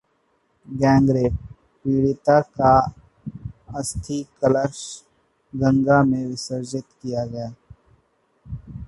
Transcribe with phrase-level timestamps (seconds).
[0.67, 1.35] गैंगरेपः
[1.85, 2.71] पीड़िता का
[3.75, 4.81] अस्थि-कलश
[5.53, 7.53] गंगा में विसर्जित किया गया